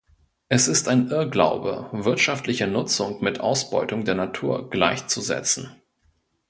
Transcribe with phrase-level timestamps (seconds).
[0.49, 5.75] Es ist ein Irrglaube, wirtschaftliche Nutzung mit Ausbeutung der Natur gleichzusetzen.